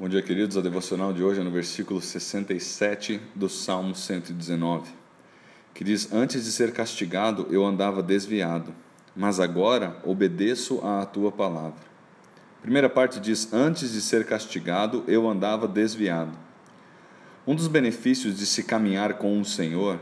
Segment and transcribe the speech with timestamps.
[0.00, 0.56] Bom dia, queridos.
[0.56, 4.90] A devocional de hoje é no versículo 67 do Salmo 119,
[5.74, 8.74] que diz: Antes de ser castigado, eu andava desviado,
[9.14, 11.82] mas agora obedeço à tua palavra.
[12.62, 16.32] Primeira parte diz: Antes de ser castigado, eu andava desviado.
[17.46, 20.00] Um dos benefícios de se caminhar com o Senhor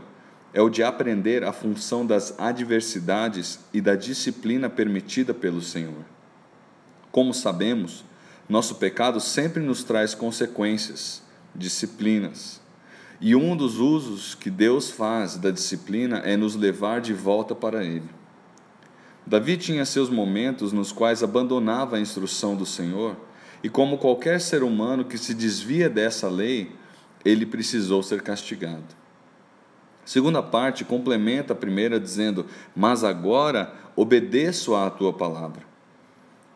[0.54, 6.04] é o de aprender a função das adversidades e da disciplina permitida pelo Senhor.
[7.10, 8.04] Como sabemos,
[8.48, 11.22] nosso pecado sempre nos traz consequências,
[11.54, 12.60] disciplinas.
[13.20, 17.84] E um dos usos que Deus faz da disciplina é nos levar de volta para
[17.84, 18.08] Ele.
[19.26, 23.14] Davi tinha seus momentos nos quais abandonava a instrução do Senhor,
[23.62, 26.72] e como qualquer ser humano que se desvia dessa lei,
[27.24, 28.96] ele precisou ser castigado.
[30.02, 35.62] A segunda parte complementa a primeira dizendo: Mas agora obedeço à tua palavra.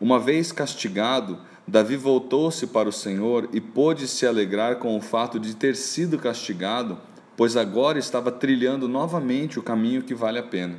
[0.01, 5.39] Uma vez castigado, Davi voltou-se para o Senhor e pôde se alegrar com o fato
[5.39, 6.99] de ter sido castigado,
[7.37, 10.77] pois agora estava trilhando novamente o caminho que vale a pena.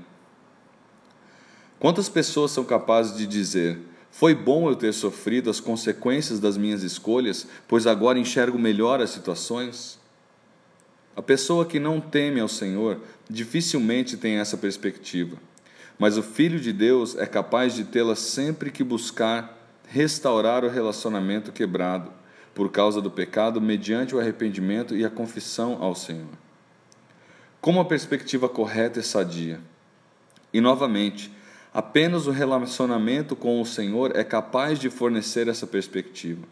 [1.79, 3.79] Quantas pessoas são capazes de dizer:
[4.11, 9.11] Foi bom eu ter sofrido as consequências das minhas escolhas, pois agora enxergo melhor as
[9.11, 9.99] situações?
[11.17, 15.39] A pessoa que não teme ao Senhor dificilmente tem essa perspectiva,
[15.99, 21.53] mas o Filho de Deus é capaz de tê-la sempre que buscar restaurar o relacionamento
[21.53, 22.11] quebrado
[22.55, 26.29] por causa do pecado mediante o arrependimento e a confissão ao Senhor.
[27.61, 29.61] Como a perspectiva correta e sadia.
[30.53, 31.33] E novamente,
[31.73, 36.47] apenas o relacionamento com o Senhor é capaz de fornecer essa perspectiva.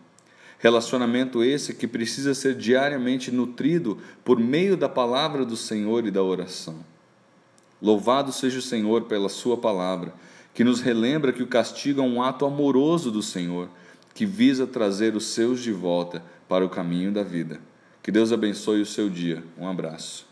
[0.59, 6.23] Relacionamento esse que precisa ser diariamente nutrido por meio da palavra do Senhor e da
[6.23, 6.77] oração.
[7.81, 10.15] Louvado seja o Senhor pela Sua palavra
[10.55, 13.69] que nos relembra que o castigo é um ato amoroso do Senhor,
[14.14, 17.61] que visa trazer os seus de volta para o caminho da vida.
[18.03, 19.42] Que Deus abençoe o seu dia.
[19.56, 20.32] Um abraço.